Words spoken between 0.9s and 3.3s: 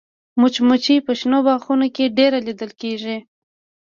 په شنو باغونو کې ډېره لیدل کېږي